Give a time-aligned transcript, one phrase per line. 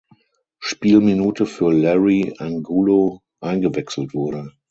[0.57, 4.51] Spielminute für Larry Angulo eingewechselt wurde.